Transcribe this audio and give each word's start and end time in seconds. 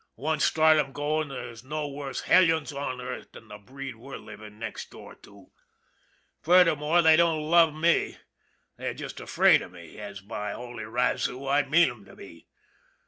Once 0.15 0.45
start 0.45 0.79
'em 0.79 0.91
goin' 0.93 1.29
an' 1.31 1.37
there's 1.37 1.63
no 1.63 1.87
worse 1.87 2.21
hellions 2.21 2.73
on 2.73 2.99
earth 2.99 3.31
than 3.33 3.49
the 3.49 3.59
breed 3.59 3.95
we're 3.97 4.17
livin' 4.17 4.57
next 4.57 4.89
door 4.89 5.13
to. 5.13 5.51
Furthermore 6.41 7.03
they 7.03 7.15
don't 7.15 7.43
love 7.51 7.71
me 7.71 8.17
they're 8.77 8.95
just 8.95 9.19
afraid 9.19 9.61
of 9.61 9.71
me 9.71 9.99
as, 9.99 10.19
by 10.19 10.53
the 10.53 10.57
holy 10.57 10.85
razoo, 10.85 11.47
I 11.47 11.69
mean 11.69 11.91
'em 11.91 12.05
to 12.05 12.15
be. 12.15 12.47